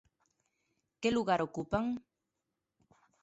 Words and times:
Que 1.01 1.09
lugar 1.17 1.39
ocupan? 1.47 1.85